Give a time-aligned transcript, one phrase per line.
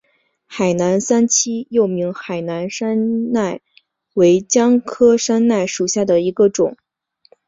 [0.47, 2.97] 海南三七又名海南山
[3.31, 3.61] 柰
[4.15, 6.75] 为姜科山柰属下的一个种。